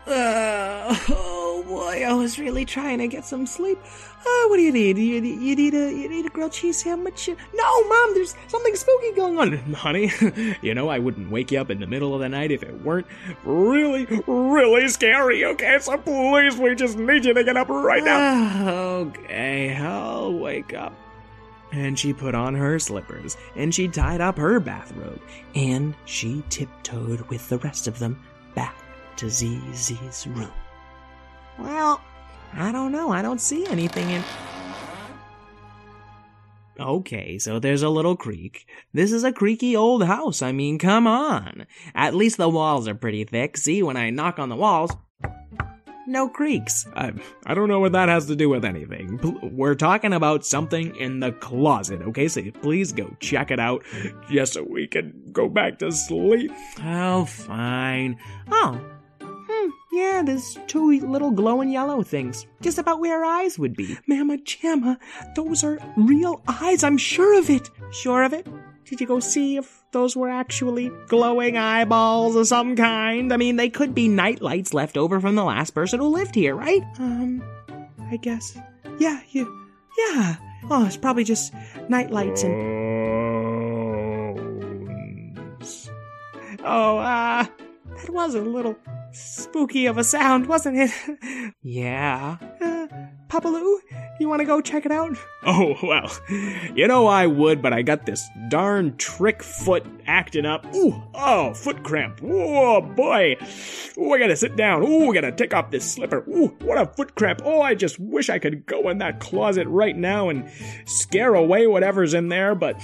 Uh, 0.08 0.96
oh 1.10 1.63
boy, 1.67 2.03
I 2.03 2.13
was 2.13 2.39
really 2.39 2.65
trying 2.65 2.98
to 3.00 3.08
get 3.08 3.24
some 3.24 3.46
sleep. 3.46 3.77
Uh, 4.22 4.48
what 4.48 4.58
do 4.58 4.63
you 4.63 4.72
need? 4.72 4.98
You, 4.98 5.22
you 5.22 5.55
need 5.55 5.74
a 5.74 5.91
you 5.91 6.10
need 6.10 6.25
a 6.25 6.29
grilled 6.29 6.51
cheese 6.51 6.81
sandwich? 6.81 7.29
No, 7.53 7.88
Mom, 7.88 8.13
there's 8.15 8.36
something 8.48 8.75
spooky 8.75 9.13
going 9.13 9.38
on. 9.38 9.58
Honey, 9.74 10.12
you 10.62 10.74
know 10.74 10.89
I 10.89 10.98
wouldn't 10.98 11.29
wake 11.29 11.51
you 11.51 11.60
up 11.60 11.70
in 11.70 11.79
the 11.79 11.88
middle 11.88 12.15
of 12.15 12.22
the 12.22 12.29
night 12.29 12.51
if 12.51 12.63
it 12.63 12.81
weren't 12.81 13.05
really, 13.43 14.08
really 14.25 14.88
scary, 14.88 15.46
okay? 15.46 15.77
So 15.79 15.98
please, 15.98 16.58
we 16.58 16.74
just 16.74 16.98
need 16.98 17.25
you 17.25 17.34
to 17.36 17.43
get 17.43 17.58
up 17.58 17.70
right 17.70 18.03
now. 18.03 18.17
Ah, 18.20 18.63
okay, 18.93 19.75
I'll 19.75 20.34
wake 20.34 20.74
up. 20.74 20.93
And 21.72 21.98
she 21.98 22.12
put 22.12 22.36
on 22.36 22.53
her 22.53 22.79
slippers, 22.79 23.38
and 23.55 23.74
she 23.74 23.88
tied 23.88 24.20
up 24.20 24.38
her 24.38 24.60
bathrobe, 24.60 25.22
and 25.55 25.96
she 26.05 26.43
tiptoed 26.50 27.22
with 27.29 27.48
the 27.48 27.60
rest 27.60 27.88
of 27.88 27.98
them 27.98 28.20
back 28.55 28.75
to 29.18 29.27
Zizi's 29.27 30.27
room. 30.27 30.51
Well, 31.60 32.01
I 32.53 32.72
don't 32.72 32.91
know. 32.91 33.12
I 33.12 33.22
don't 33.22 33.41
see 33.41 33.65
anything 33.68 34.10
in. 34.10 34.24
Okay, 36.80 37.38
so 37.38 37.60
there's 37.60 37.84
a 37.84 37.89
little 37.89 38.15
creak. 38.15 38.65
This 38.94 39.12
is 39.12 39.24
a 39.24 39.32
creaky 39.32 39.75
old 39.75 40.03
house. 40.03 40.41
I 40.41 40.51
mean, 40.51 40.80
come 40.80 41.06
on. 41.06 41.68
At 41.94 42.15
least 42.15 42.38
the 42.38 42.50
walls 42.50 42.88
are 42.88 42.96
pretty 42.96 43.24
thick. 43.24 43.58
See, 43.58 43.84
when 43.84 43.98
I 43.98 44.10
knock 44.10 44.39
on 44.39 44.50
the 44.50 44.56
walls, 44.56 44.91
no 46.08 46.27
creaks. 46.27 46.88
I, 46.96 47.13
I 47.46 47.53
don't 47.53 47.68
know 47.68 47.80
what 47.80 47.91
that 47.91 48.10
has 48.10 48.25
to 48.27 48.36
do 48.36 48.50
with 48.50 48.65
anything. 48.65 49.20
We're 49.53 49.75
talking 49.75 50.13
about 50.13 50.46
something 50.46 50.96
in 50.96 51.20
the 51.20 51.32
closet, 51.34 52.01
okay? 52.01 52.27
So 52.27 52.41
please 52.62 52.91
go 52.91 53.15
check 53.20 53.51
it 53.51 53.60
out 53.60 53.84
just 54.30 54.53
so 54.53 54.63
we 54.63 54.88
can 54.88 55.30
go 55.32 55.48
back 55.48 55.77
to 55.80 55.91
sleep. 55.91 56.51
Oh, 56.84 57.25
fine. 57.25 58.18
Oh, 58.50 58.82
yeah, 59.92 60.24
there's 60.26 60.58
two 60.68 61.00
little 61.02 61.32
glowing 61.32 61.70
yellow 61.70 62.02
things, 62.04 62.48
just 62.62 62.78
about 62.78 63.00
where 63.00 63.20
her 63.20 63.26
eyes 63.26 63.60
would 63.60 63.76
be. 63.76 63.98
Mama 64.08 64.38
Jamma, 64.38 64.98
those 65.36 65.64
are 65.64 65.80
real 65.98 66.42
eyes, 66.48 66.84
I'm 66.84 66.98
sure 66.98 67.38
of 67.38 67.50
it. 67.50 67.70
Sure 67.92 68.24
of 68.24 68.34
it? 68.34 68.48
Did 68.86 69.02
you 69.02 69.08
go 69.08 69.20
see 69.20 69.58
if 69.58 69.84
those 69.92 70.16
were 70.16 70.30
actually 70.30 70.92
glowing 71.08 71.58
eyeballs 71.58 72.36
of 72.36 72.48
some 72.48 72.76
kind? 72.76 73.32
I 73.32 73.38
mean, 73.38 73.56
they 73.56 73.70
could 73.70 73.96
be 73.96 74.08
night 74.08 74.42
lights 74.42 74.74
left 74.74 74.98
over 74.98 75.20
from 75.20 75.36
the 75.36 75.44
last 75.44 75.72
person 75.72 76.00
who 76.00 76.08
lived 76.08 76.36
here, 76.36 76.56
right? 76.56 76.84
Um, 77.00 77.44
I 78.10 78.18
guess. 78.18 78.58
Yeah, 79.00 79.22
you, 79.30 79.48
yeah. 79.98 80.36
Oh, 80.70 80.86
it's 80.86 80.98
probably 80.98 81.24
just 81.24 81.54
night 81.90 82.12
lights 82.12 82.44
and. 82.44 82.82
Bones. 85.62 85.90
Oh, 86.64 86.98
ah, 86.98 87.50
that 87.98 88.10
was 88.10 88.36
a 88.36 88.42
little 88.42 88.76
spooky 89.12 89.86
of 89.86 89.98
a 89.98 90.03
sound, 90.03 90.48
wasn't 90.48 90.77
it? 90.77 91.53
yeah. 91.62 92.38
Uh, 92.62 92.88
Papaloo, 93.27 93.77
you 94.22 94.30
want 94.30 94.40
to 94.40 94.46
go 94.46 94.62
check 94.62 94.86
it 94.86 94.92
out? 94.92 95.18
Oh, 95.44 95.75
well, 95.82 96.12
you 96.75 96.88
know 96.88 97.08
I 97.08 97.25
would, 97.25 97.62
but 97.62 97.74
I 97.74 97.82
got 97.82 98.06
this 98.06 98.30
darn 98.50 98.96
trick 98.98 99.42
foot 99.42 99.86
acting 100.06 100.46
up. 100.46 100.66
Ooh, 100.75 101.01
oh, 101.16 101.54
foot 101.54 101.84
cramp. 101.84 102.22
Oh, 102.24 102.82
boy. 102.82 103.36
Oh, 103.98 104.13
I 104.13 104.20
gotta 104.20 104.36
sit 104.36 104.56
down. 104.56 104.84
Oh, 104.86 105.10
I 105.10 105.13
gotta 105.16 105.32
take 105.32 105.54
off 105.54 105.72
this 105.72 105.92
slipper. 105.92 106.24
Ooh, 106.30 106.56
what 106.62 106.78
a 106.78 106.86
foot 106.86 107.16
cramp. 107.16 107.42
Oh, 107.44 107.62
I 107.62 107.74
just 107.74 108.00
wish 108.00 108.30
I 108.30 108.40
could 108.40 108.66
go 108.66 108.90
in 108.90 109.00
that 109.00 109.20
closet 109.20 109.68
right 109.68 109.98
now 109.98 110.30
and 110.30 110.50
scare 110.86 111.34
away 111.34 111.68
whatever's 111.68 112.13
in 112.13 112.30
there, 112.30 112.54
but 112.54 112.75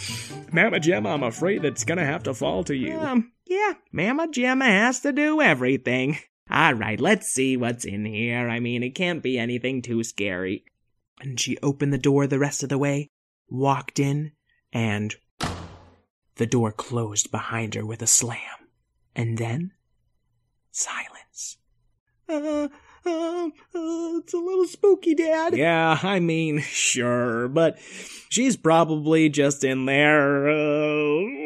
Mama 0.51 0.79
Jamma, 0.79 1.13
I'm 1.13 1.23
afraid 1.23 1.63
it's 1.63 1.83
gonna 1.83 2.05
have 2.05 2.23
to 2.23 2.33
fall 2.33 2.63
to 2.65 2.75
you. 2.75 2.99
Um, 2.99 3.31
yeah, 3.45 3.73
Mama 3.91 4.27
Jamma 4.27 4.65
has 4.65 5.01
to 5.01 5.11
do 5.11 5.41
everything. 5.41 6.17
All 6.49 6.73
right, 6.73 6.99
let's 6.99 7.27
see 7.27 7.57
what's 7.57 7.85
in 7.85 8.05
here. 8.05 8.47
I 8.49 8.59
mean, 8.61 8.81
it 8.81 8.95
can't 8.95 9.21
be 9.21 9.37
anything 9.37 9.81
too 9.81 10.03
scary. 10.03 10.63
And 11.19 11.39
she 11.39 11.57
opened 11.63 11.93
the 11.93 11.97
door 11.97 12.27
the 12.27 12.39
rest 12.39 12.63
of 12.63 12.69
the 12.69 12.77
way, 12.77 13.09
walked 13.49 13.99
in, 13.99 14.33
and 14.71 15.15
the 16.35 16.45
door 16.45 16.71
closed 16.71 17.31
behind 17.31 17.75
her 17.75 17.85
with 17.85 18.01
a 18.01 18.07
slam. 18.07 18.69
And 19.15 19.37
then 19.37 19.73
silence. 20.71 21.57
Uh, 23.07 23.45
uh, 23.73 24.17
it's 24.19 24.33
a 24.33 24.37
little 24.37 24.65
spooky, 24.65 25.15
Dad. 25.15 25.55
Yeah, 25.55 25.97
I 26.03 26.19
mean, 26.19 26.59
sure, 26.61 27.47
but 27.47 27.79
she's 28.29 28.57
probably 28.57 29.29
just 29.29 29.63
in 29.63 29.85
there. 29.85 30.49
Uh, 30.49 31.37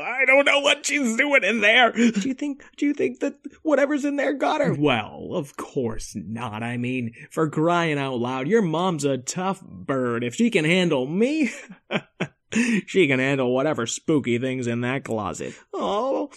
I 0.00 0.24
don't 0.26 0.46
know 0.46 0.60
what 0.60 0.86
she's 0.86 1.16
doing 1.16 1.44
in 1.44 1.60
there. 1.60 1.92
Do 1.92 2.28
you 2.28 2.34
think? 2.34 2.62
Do 2.76 2.86
you 2.86 2.94
think 2.94 3.20
that 3.20 3.34
whatever's 3.62 4.04
in 4.04 4.16
there 4.16 4.32
got 4.32 4.60
her? 4.60 4.72
Well, 4.72 5.30
of 5.32 5.56
course 5.56 6.14
not. 6.14 6.62
I 6.62 6.76
mean, 6.76 7.12
for 7.30 7.50
crying 7.50 7.98
out 7.98 8.18
loud, 8.18 8.48
your 8.48 8.62
mom's 8.62 9.04
a 9.04 9.18
tough 9.18 9.60
bird. 9.62 10.24
If 10.24 10.34
she 10.34 10.50
can 10.50 10.64
handle 10.64 11.06
me, 11.06 11.50
she 12.86 13.06
can 13.06 13.18
handle 13.18 13.52
whatever 13.52 13.86
spooky 13.86 14.38
things 14.38 14.66
in 14.66 14.80
that 14.82 15.04
closet. 15.04 15.54
Oh, 15.74 16.30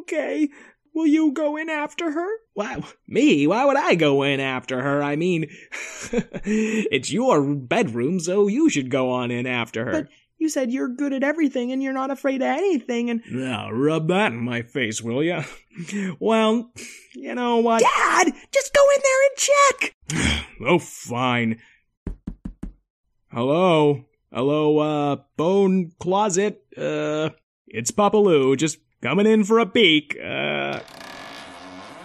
okay. 0.00 0.48
Will 0.96 1.06
you 1.06 1.32
go 1.32 1.58
in 1.58 1.68
after 1.68 2.10
her? 2.10 2.28
Why, 2.54 2.82
me? 3.06 3.46
Why 3.46 3.66
would 3.66 3.76
I 3.76 3.96
go 3.96 4.22
in 4.22 4.40
after 4.40 4.80
her? 4.80 5.02
I 5.02 5.14
mean, 5.14 5.50
it's 6.10 7.12
your 7.12 7.42
bedroom, 7.54 8.18
so 8.18 8.48
you 8.48 8.70
should 8.70 8.90
go 8.90 9.10
on 9.10 9.30
in 9.30 9.46
after 9.46 9.84
her. 9.84 9.92
But 9.92 10.08
you 10.38 10.48
said 10.48 10.72
you're 10.72 10.88
good 10.88 11.12
at 11.12 11.22
everything 11.22 11.70
and 11.70 11.82
you're 11.82 11.92
not 11.92 12.10
afraid 12.10 12.40
of 12.40 12.48
anything. 12.48 13.10
And 13.10 13.20
now 13.28 13.70
rub 13.70 14.08
that 14.08 14.32
in 14.32 14.42
my 14.42 14.62
face, 14.62 15.02
will 15.02 15.22
ya? 15.22 15.44
Well, 16.18 16.72
you 17.14 17.34
know 17.34 17.58
what? 17.58 17.82
Dad, 17.82 18.32
just 18.50 18.72
go 18.72 18.82
in 18.94 19.02
there 19.02 19.22
and 19.28 19.36
check. 19.36 20.46
oh, 20.66 20.78
fine. 20.78 21.60
Hello, 23.30 24.06
hello, 24.32 24.78
uh, 24.78 25.16
bone 25.36 25.92
closet. 25.98 26.64
Uh, 26.74 27.30
it's 27.66 27.90
Papaloo, 27.90 28.56
just 28.56 28.78
coming 29.00 29.26
in 29.26 29.44
for 29.44 29.58
a 29.58 29.66
peek. 29.66 30.16
Uh. 30.22 30.80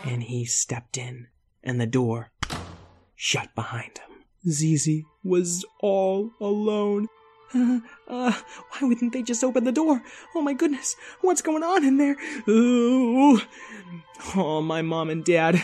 And 0.04 0.24
he 0.24 0.46
stepped 0.46 0.98
in, 0.98 1.28
and 1.64 1.80
the 1.80 1.86
door 1.86 2.32
shut 3.16 3.54
behind 3.54 4.00
him. 4.00 4.26
Zizi 4.50 5.06
was 5.24 5.64
all 5.80 6.32
alone. 6.40 7.08
Uh, 7.54 7.80
uh, 8.08 8.32
why 8.32 8.88
wouldn't 8.88 9.14
they 9.14 9.22
just 9.22 9.44
open 9.44 9.64
the 9.64 9.72
door? 9.72 10.02
Oh 10.36 10.42
my 10.42 10.54
goodness, 10.54 10.96
what's 11.22 11.42
going 11.42 11.64
on 11.64 11.86
in 11.86 11.98
there? 11.98 12.16
Ooh. 12.48 13.40
Oh, 14.36 14.62
my 14.62 14.82
mom 14.82 15.10
and 15.10 15.24
dad. 15.24 15.56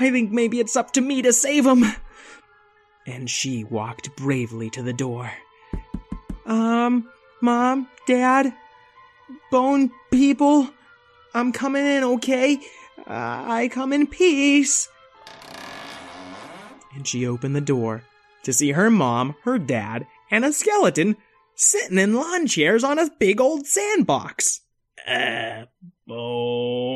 I 0.00 0.10
think 0.10 0.32
maybe 0.32 0.58
it's 0.58 0.76
up 0.76 0.92
to 0.92 1.00
me 1.00 1.22
to 1.22 1.32
save 1.32 1.64
them. 1.64 1.84
And 3.06 3.28
she 3.30 3.64
walked 3.64 4.16
bravely 4.16 4.70
to 4.70 4.82
the 4.82 4.92
door. 4.92 5.30
Um, 6.46 7.08
mom, 7.40 7.88
dad, 8.06 8.54
bone 9.50 9.90
people, 10.10 10.68
I'm 11.34 11.52
coming 11.52 11.84
in, 11.84 12.04
okay? 12.04 12.56
Uh, 12.98 13.44
I 13.46 13.68
come 13.72 13.92
in 13.92 14.06
peace. 14.06 14.88
And 16.94 17.06
she 17.06 17.26
opened 17.26 17.56
the 17.56 17.60
door 17.60 18.04
to 18.44 18.52
see 18.52 18.72
her 18.72 18.90
mom, 18.90 19.34
her 19.42 19.58
dad, 19.58 20.06
and 20.30 20.44
a 20.44 20.52
skeleton 20.52 21.16
sitting 21.54 21.98
in 21.98 22.14
lawn 22.14 22.46
chairs 22.46 22.84
on 22.84 22.98
a 22.98 23.10
big 23.18 23.40
old 23.40 23.66
sandbox. 23.66 24.60
Uh, 25.06 25.64
bones. 26.06 26.92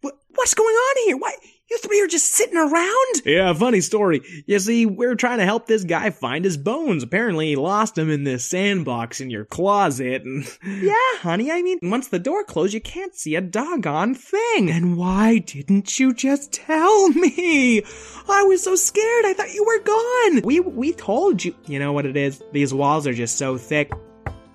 What, 0.00 0.18
what's 0.34 0.54
going 0.54 0.74
on 0.74 1.04
here? 1.04 1.16
Why, 1.16 1.34
you 1.70 1.78
three 1.78 2.00
are 2.02 2.06
just 2.06 2.32
sitting 2.32 2.56
around? 2.56 3.22
Yeah, 3.24 3.52
funny 3.54 3.80
story. 3.80 4.20
You 4.46 4.58
see, 4.58 4.86
we're 4.86 5.14
trying 5.14 5.38
to 5.38 5.44
help 5.44 5.66
this 5.66 5.84
guy 5.84 6.10
find 6.10 6.44
his 6.44 6.56
bones. 6.56 7.02
Apparently, 7.02 7.48
he 7.48 7.56
lost 7.56 7.94
them 7.94 8.10
in 8.10 8.24
this 8.24 8.44
sandbox 8.44 9.20
in 9.20 9.30
your 9.30 9.44
closet, 9.44 10.22
and 10.24 10.46
Yeah, 10.64 10.94
honey, 11.18 11.50
I 11.50 11.62
mean, 11.62 11.78
once 11.82 12.08
the 12.08 12.18
door 12.18 12.44
closed, 12.44 12.74
you 12.74 12.80
can't 12.80 13.14
see 13.14 13.34
a 13.34 13.40
doggone 13.40 14.14
thing. 14.14 14.70
And 14.70 14.96
why 14.96 15.38
didn't 15.38 15.98
you 15.98 16.12
just 16.12 16.52
tell 16.52 17.08
me? 17.10 17.82
I 18.28 18.42
was 18.42 18.62
so 18.62 18.74
scared, 18.74 19.24
I 19.24 19.32
thought 19.34 19.54
you 19.54 19.64
were 19.64 19.80
gone. 19.82 20.42
We, 20.42 20.60
we 20.60 20.92
told 20.92 21.44
you. 21.44 21.54
you 21.66 21.78
know 21.78 21.92
what 21.92 22.06
it 22.06 22.16
is? 22.16 22.42
These 22.52 22.74
walls 22.74 23.06
are 23.06 23.14
just 23.14 23.38
so 23.38 23.56
thick. 23.56 23.90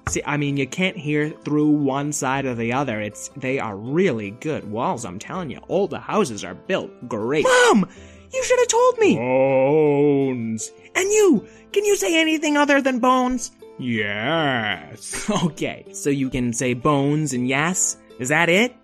See, 0.10 0.24
I 0.25 0.38
mean, 0.38 0.58
you 0.58 0.66
can't 0.66 0.98
hear 0.98 1.30
through 1.30 1.70
one 1.70 2.12
side 2.12 2.46
or 2.46 2.56
the 2.56 2.74
other. 2.74 3.00
It's 3.00 3.30
they 3.38 3.60
are 3.60 3.75
really 3.75 4.32
good 4.32 4.70
walls. 4.70 5.06
I'm 5.06 5.20
telling 5.20 5.51
you, 5.51 5.60
all 5.68 5.88
the 5.88 6.00
houses 6.00 6.44
are 6.44 6.56
built 6.56 6.89
great. 7.08 7.44
Mom, 7.44 7.88
you 8.34 8.44
should 8.44 8.58
have 8.60 8.68
told 8.68 8.98
me. 8.98 9.16
Bones. 9.18 10.72
And 10.96 11.12
you, 11.12 11.48
can 11.72 11.86
you 11.86 11.96
say 11.96 12.20
anything 12.20 12.58
other 12.58 12.82
than 12.82 12.98
bones? 13.00 13.51
Yes, 13.78 15.30
Okay, 15.46 15.86
so 15.94 16.10
you 16.10 16.30
can 16.30 16.51
say 16.54 16.74
bones 16.74 17.34
and 17.34 17.48
yes? 17.48 17.98
Is 18.20 18.30
that 18.30 18.50
it? 18.50 18.75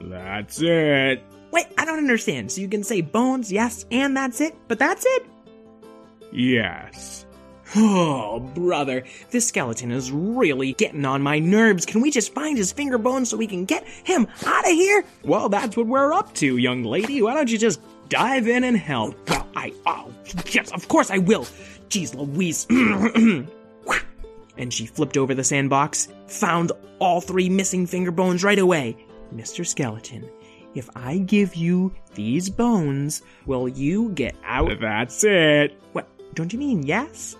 that's 0.00 0.62
it. 0.62 1.22
Wait, 1.50 1.66
I 1.76 1.84
don't 1.84 1.98
understand. 1.98 2.50
So 2.52 2.60
you 2.60 2.68
can 2.68 2.82
say 2.84 3.00
bones, 3.00 3.52
yes, 3.52 3.84
and 3.90 4.16
that's 4.16 4.40
it? 4.40 4.56
But 4.68 4.78
that's 4.78 5.04
it? 5.04 5.26
Yes. 6.32 7.26
Oh, 7.76 8.40
brother, 8.40 9.04
this 9.30 9.46
skeleton 9.46 9.92
is 9.92 10.10
really 10.10 10.72
getting 10.72 11.04
on 11.04 11.22
my 11.22 11.38
nerves. 11.38 11.86
Can 11.86 12.00
we 12.00 12.10
just 12.10 12.34
find 12.34 12.58
his 12.58 12.72
finger 12.72 12.98
bones 12.98 13.30
so 13.30 13.36
we 13.36 13.46
can 13.46 13.64
get 13.64 13.86
him 13.86 14.26
out 14.44 14.64
of 14.64 14.72
here? 14.72 15.04
Well, 15.24 15.48
that's 15.48 15.76
what 15.76 15.86
we're 15.86 16.12
up 16.12 16.34
to, 16.34 16.56
young 16.56 16.82
lady. 16.82 17.22
Why 17.22 17.34
don't 17.34 17.50
you 17.50 17.58
just 17.58 17.80
dive 18.08 18.48
in 18.48 18.64
and 18.64 18.76
help? 18.76 19.16
Well, 19.28 19.46
I, 19.54 19.72
oh, 19.86 20.12
yes, 20.46 20.72
of 20.72 20.88
course 20.88 21.12
I 21.12 21.18
will. 21.18 21.46
Jeez 21.90 22.14
Louise. 22.14 22.66
and 24.58 24.74
she 24.74 24.86
flipped 24.86 25.16
over 25.16 25.34
the 25.34 25.44
sandbox, 25.44 26.08
found 26.26 26.72
all 26.98 27.20
three 27.20 27.48
missing 27.48 27.86
finger 27.86 28.10
bones 28.10 28.42
right 28.42 28.58
away. 28.58 28.96
Mr. 29.32 29.64
Skeleton, 29.64 30.28
if 30.74 30.90
I 30.96 31.18
give 31.18 31.54
you 31.54 31.94
these 32.14 32.50
bones, 32.50 33.22
will 33.46 33.68
you 33.68 34.10
get 34.10 34.34
out? 34.44 34.80
That's 34.80 35.22
it. 35.22 35.80
What? 35.92 36.08
Don't 36.34 36.52
you 36.52 36.58
mean 36.58 36.82
yes? 36.82 37.36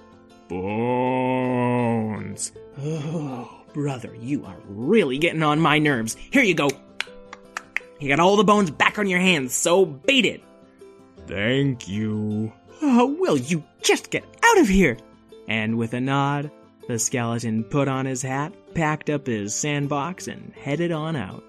Bones. 0.50 2.50
Oh, 2.82 3.62
brother, 3.72 4.12
you 4.16 4.44
are 4.44 4.58
really 4.66 5.16
getting 5.16 5.44
on 5.44 5.60
my 5.60 5.78
nerves. 5.78 6.16
Here 6.32 6.42
you 6.42 6.54
go. 6.54 6.68
You 8.00 8.08
got 8.08 8.18
all 8.18 8.36
the 8.36 8.42
bones 8.42 8.72
back 8.72 8.98
on 8.98 9.06
your 9.06 9.20
hands, 9.20 9.54
so 9.54 9.86
beat 9.86 10.26
it. 10.26 10.42
Thank 11.28 11.86
you. 11.86 12.52
Oh, 12.82 13.16
will 13.20 13.36
you 13.36 13.62
just 13.80 14.10
get 14.10 14.24
out 14.42 14.58
of 14.58 14.66
here? 14.66 14.98
And 15.46 15.78
with 15.78 15.94
a 15.94 16.00
nod, 16.00 16.50
the 16.88 16.98
skeleton 16.98 17.62
put 17.62 17.86
on 17.86 18.06
his 18.06 18.22
hat, 18.22 18.52
packed 18.74 19.08
up 19.08 19.28
his 19.28 19.54
sandbox, 19.54 20.26
and 20.26 20.52
headed 20.54 20.90
on 20.90 21.14
out. 21.14 21.44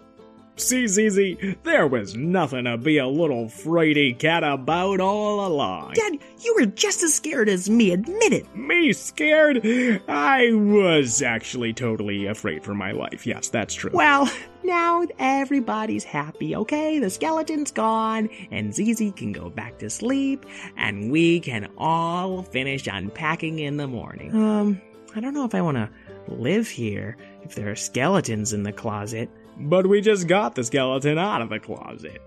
See, 0.62 0.86
Zizi, 0.88 1.58
there 1.64 1.88
was 1.88 2.16
nothing 2.16 2.66
to 2.66 2.78
be 2.78 3.00
a 3.00 3.08
little 3.08 3.46
fraidy 3.46 4.18
cat 4.18 4.44
about 4.44 5.00
all 5.00 5.46
along. 5.48 5.94
Dad, 5.94 6.20
you 6.40 6.56
were 6.58 6.68
just 6.68 7.02
as 7.02 7.16
scared 7.16 7.50
as 7.50 7.68
me, 7.68 7.92
admit 7.92 8.32
it. 8.32 8.56
Me 8.56 8.94
scared? 8.94 9.60
I 10.08 10.52
was 10.54 11.24
actually 11.24 11.74
totally 11.74 12.28
afraid 12.28 12.64
for 12.64 12.76
my 12.76 12.92
life. 12.92 13.26
Yes, 13.26 13.50
that's 13.50 13.74
true. 13.74 13.90
Well, 13.92 14.32
now 14.64 15.04
everybody's 15.18 16.04
happy, 16.04 16.56
okay? 16.56 17.00
The 17.00 17.10
skeleton's 17.10 17.72
gone, 17.72 18.30
and 18.52 18.74
Zizi 18.74 19.12
can 19.12 19.32
go 19.32 19.50
back 19.50 19.80
to 19.80 19.90
sleep, 19.90 20.46
and 20.78 21.12
we 21.12 21.40
can 21.40 21.70
all 21.80 22.44
finish 22.44 22.86
unpacking 22.86 23.58
in 23.58 23.78
the 23.78 23.88
morning. 23.88 24.34
Um, 24.36 24.82
I 25.16 25.22
don't 25.22 25.34
know 25.34 25.46
if 25.46 25.56
I 25.56 25.62
want 25.62 25.78
to 25.78 25.90
live 26.28 26.70
here 26.70 27.18
if 27.44 27.56
there 27.56 27.72
are 27.72 27.76
skeletons 27.76 28.54
in 28.54 28.62
the 28.62 28.72
closet. 28.72 29.30
But 29.58 29.88
we 29.88 30.02
just 30.02 30.28
got 30.28 30.56
the 30.56 30.64
skeleton 30.64 31.18
out 31.18 31.42
of 31.42 31.50
the 31.50 31.60
closet. 31.60 32.22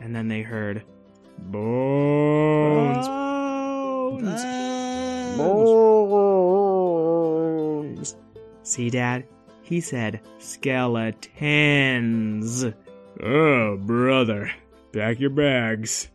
And 0.00 0.14
then 0.14 0.28
they 0.28 0.42
heard, 0.42 0.84
Bones. 1.38 3.06
Bones! 3.06 4.42
Bones. 7.76 8.16
See, 8.62 8.90
Dad? 8.90 9.26
He 9.62 9.80
said 9.80 10.20
skeletons. 10.38 11.34
Oh, 13.22 13.76
brother. 13.76 14.52
Pack 14.92 15.20
your 15.20 15.30
bags. 15.30 16.08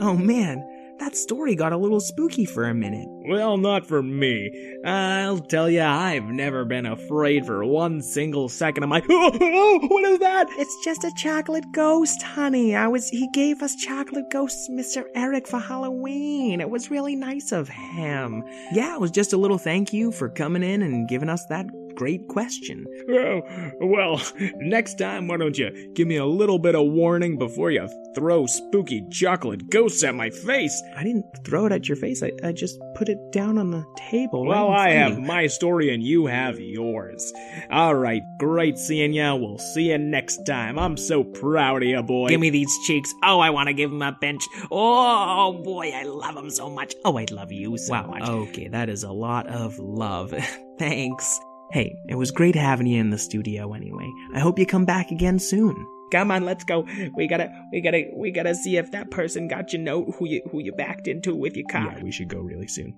Oh 0.00 0.16
man, 0.16 0.64
that 1.02 1.16
story 1.16 1.56
got 1.56 1.72
a 1.72 1.76
little 1.76 1.98
spooky 1.98 2.44
for 2.44 2.64
a 2.64 2.72
minute. 2.72 3.08
Well, 3.28 3.56
not 3.56 3.84
for 3.84 4.04
me. 4.04 4.78
I'll 4.84 5.40
tell 5.40 5.68
you, 5.68 5.82
I've 5.82 6.26
never 6.26 6.64
been 6.64 6.86
afraid 6.86 7.44
for 7.44 7.64
one 7.64 8.00
single 8.02 8.48
second 8.48 8.84
of 8.84 8.88
my. 8.88 9.02
Oh, 9.14 9.30
oh, 9.40 9.86
what 9.88 10.04
is 10.04 10.18
that? 10.20 10.46
It's 10.58 10.84
just 10.84 11.04
a 11.04 11.12
chocolate 11.16 11.64
ghost, 11.72 12.22
honey. 12.22 12.76
I 12.76 12.86
was 12.86 13.08
he 13.08 13.28
gave 13.32 13.62
us 13.62 13.74
chocolate 13.76 14.30
ghosts, 14.30 14.68
Mr. 14.70 15.04
Eric, 15.14 15.46
for 15.46 15.58
Halloween. 15.58 16.60
It 16.60 16.70
was 16.70 16.90
really 16.90 17.16
nice 17.16 17.52
of 17.52 17.68
him. 17.68 18.44
Yeah, 18.72 18.94
it 18.94 19.00
was 19.00 19.10
just 19.10 19.32
a 19.32 19.36
little 19.36 19.58
thank 19.58 19.92
you 19.92 20.12
for 20.12 20.28
coming 20.28 20.62
in 20.62 20.82
and 20.82 21.08
giving 21.08 21.28
us 21.28 21.44
that 21.46 21.66
great 21.96 22.26
question. 22.28 22.86
Oh, 23.10 23.40
well, 23.80 24.20
next 24.56 24.94
time, 24.98 25.28
why 25.28 25.36
don't 25.36 25.56
you 25.56 25.92
give 25.94 26.06
me 26.08 26.16
a 26.16 26.26
little 26.26 26.58
bit 26.58 26.74
of 26.74 26.86
warning 26.90 27.38
before 27.38 27.70
you 27.70 27.88
throw 28.14 28.46
spooky 28.46 29.04
chocolate 29.10 29.68
ghosts 29.70 30.02
at 30.04 30.14
my 30.14 30.30
face? 30.30 30.80
I 30.96 31.02
didn't 31.04 31.24
throw 31.44 31.66
it 31.66 31.72
at 31.72 31.88
your 31.88 31.96
face. 31.96 32.22
I, 32.22 32.32
I 32.44 32.52
just 32.52 32.78
put 32.94 33.08
it 33.08 33.18
down 33.32 33.58
on 33.58 33.70
the 33.70 33.84
table. 34.10 34.44
Well, 34.46 34.68
right 34.68 34.88
I 34.90 34.92
have 34.92 35.12
you. 35.18 35.20
my 35.20 35.46
story 35.46 35.92
and 35.92 36.02
you 36.02 36.26
have 36.26 36.58
yours. 36.60 37.32
All 37.70 37.94
right, 37.94 38.22
great 38.38 38.78
seeing 38.78 39.12
ya. 39.12 39.34
We'll 39.34 39.58
see 39.58 39.90
you 39.90 39.98
next 39.98 40.44
time. 40.44 40.78
I'm 40.78 40.96
so 40.96 41.24
proud 41.24 41.82
of 41.82 41.88
you, 41.88 42.02
boy. 42.02 42.28
Give 42.28 42.40
me 42.40 42.50
these 42.50 42.72
cheeks. 42.86 43.12
Oh, 43.24 43.40
I 43.40 43.50
want 43.50 43.68
to 43.68 43.72
give 43.74 43.90
him 43.90 44.02
a 44.02 44.12
pinch. 44.12 44.42
Oh, 44.70 45.60
boy, 45.62 45.90
I 45.90 46.02
love 46.04 46.36
him 46.36 46.50
so 46.50 46.70
much. 46.70 46.94
Oh, 47.04 47.16
I 47.18 47.26
love 47.30 47.52
you 47.52 47.76
so 47.78 47.92
Wow, 47.92 48.06
much. 48.08 48.28
Okay, 48.28 48.68
that 48.68 48.88
is 48.88 49.02
a 49.04 49.12
lot 49.12 49.46
of 49.46 49.78
love. 49.78 50.34
Thanks. 50.78 51.38
Hey, 51.72 51.98
it 52.06 52.16
was 52.16 52.30
great 52.30 52.54
having 52.54 52.86
you 52.86 53.00
in 53.00 53.08
the 53.08 53.16
studio 53.16 53.72
anyway. 53.72 54.06
I 54.34 54.40
hope 54.40 54.58
you 54.58 54.66
come 54.66 54.84
back 54.84 55.10
again 55.10 55.38
soon. 55.38 55.74
Come 56.12 56.30
on, 56.30 56.44
let's 56.44 56.64
go. 56.64 56.86
We 57.16 57.26
gotta, 57.26 57.50
we 57.72 57.80
gotta, 57.80 58.10
we 58.14 58.30
gotta 58.30 58.54
see 58.54 58.76
if 58.76 58.90
that 58.90 59.10
person 59.10 59.48
got 59.48 59.72
your 59.72 59.80
note 59.80 60.14
who 60.18 60.28
you, 60.28 60.42
who 60.50 60.60
you 60.60 60.72
backed 60.72 61.08
into 61.08 61.34
with 61.34 61.56
your 61.56 61.66
car. 61.68 61.94
Yeah, 61.96 62.02
we 62.02 62.12
should 62.12 62.28
go 62.28 62.40
really 62.40 62.68
soon. 62.68 62.94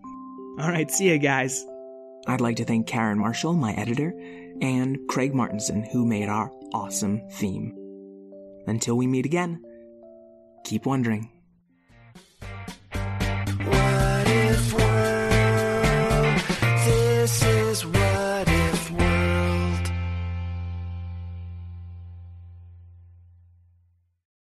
All 0.59 0.69
right, 0.69 0.91
see 0.91 1.09
you 1.09 1.19
guys. 1.19 1.65
I'd 2.27 2.41
like 2.41 2.57
to 2.57 2.65
thank 2.65 2.89
Karen 2.89 3.19
Marshall, 3.19 3.53
my 3.53 3.75
editor, 3.75 4.13
and 4.61 4.99
Craig 5.09 5.35
Martinson, 5.35 5.85
who 5.85 6.05
made 6.05 6.29
our 6.29 6.51
awesome 6.73 7.23
theme. 7.31 7.77
Until 8.67 8.97
we 8.97 9.07
meet 9.07 9.27
again, 9.27 9.63
keep 10.65 10.85
wondering. 10.85 11.31